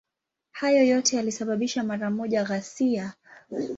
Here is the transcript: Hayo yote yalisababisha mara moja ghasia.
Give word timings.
Hayo 0.51 0.83
yote 0.83 1.15
yalisababisha 1.15 1.83
mara 1.83 2.09
moja 2.11 2.43
ghasia. 2.43 3.13